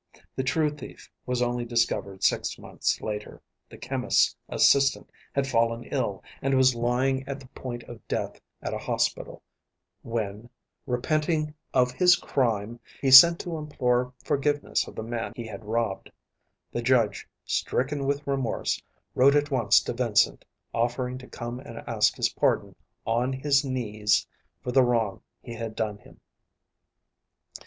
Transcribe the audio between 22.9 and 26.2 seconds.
on his knees for the wrong he had done him.